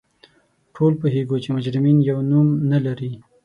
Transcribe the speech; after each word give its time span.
ټول 0.75 0.91
پوهیږو 1.01 1.37
چې 1.43 1.49
مجرمین 1.55 1.97
یو 2.09 2.19
نوم 2.29 2.47
نه 2.71 2.79
لري 2.85 3.11